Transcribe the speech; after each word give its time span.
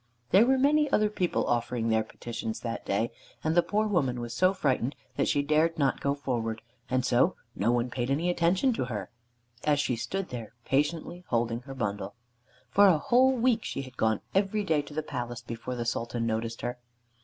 There 0.31 0.47
were 0.47 0.57
many 0.57 0.89
other 0.89 1.11
people 1.11 1.45
offering 1.45 1.89
their 1.89 2.01
petitions 2.03 2.61
that 2.61 2.87
day, 2.87 3.11
and 3.43 3.53
the 3.53 3.61
poor 3.61 3.85
woman 3.87 4.19
was 4.19 4.33
so 4.33 4.51
frightened 4.51 4.95
that 5.15 5.27
she 5.27 5.43
dared 5.43 5.77
not 5.77 6.01
go 6.01 6.15
forward, 6.15 6.63
and 6.89 7.05
so 7.05 7.35
no 7.53 7.71
one 7.71 7.91
paid 7.91 8.09
any 8.09 8.27
attention 8.27 8.73
to 8.73 8.85
her 8.85 9.11
as 9.63 9.79
she 9.79 9.95
stood 9.95 10.29
there 10.29 10.53
patiently 10.65 11.23
holding 11.27 11.61
her 11.69 11.75
bundle. 11.75 12.15
For 12.71 12.87
a 12.87 12.97
whole 12.97 13.33
week 13.33 13.63
she 13.63 13.83
had 13.83 13.95
gone 13.95 14.21
every 14.33 14.63
day 14.63 14.81
to 14.81 14.93
the 14.95 15.03
palace, 15.03 15.43
before 15.43 15.75
the 15.75 15.85
Sultan 15.85 16.25
noticed 16.25 16.61
her. 16.61 16.79